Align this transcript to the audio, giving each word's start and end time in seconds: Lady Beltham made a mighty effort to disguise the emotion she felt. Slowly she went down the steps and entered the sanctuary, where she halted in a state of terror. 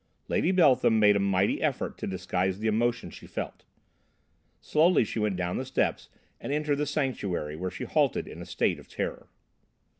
Lady 0.27 0.51
Beltham 0.51 0.97
made 0.99 1.15
a 1.15 1.19
mighty 1.19 1.61
effort 1.61 1.95
to 1.99 2.07
disguise 2.07 2.57
the 2.57 2.67
emotion 2.67 3.11
she 3.11 3.27
felt. 3.27 3.65
Slowly 4.59 5.03
she 5.03 5.19
went 5.19 5.35
down 5.35 5.57
the 5.57 5.63
steps 5.63 6.09
and 6.39 6.51
entered 6.51 6.79
the 6.79 6.87
sanctuary, 6.87 7.55
where 7.55 7.69
she 7.69 7.83
halted 7.83 8.27
in 8.27 8.41
a 8.41 8.45
state 8.47 8.79
of 8.79 8.87
terror. 8.87 9.29